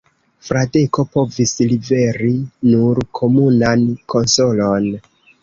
Fradeko 0.45 1.03
povis 1.17 1.53
liveri 1.73 2.31
nur 2.71 3.03
komunan 3.21 3.87
konsolon. 4.17 4.91